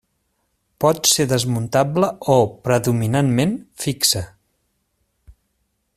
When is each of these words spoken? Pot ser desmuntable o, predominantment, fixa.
Pot 0.85 1.09
ser 1.09 1.25
desmuntable 1.33 2.09
o, 2.37 2.39
predominantment, 2.69 3.53
fixa. 3.85 4.25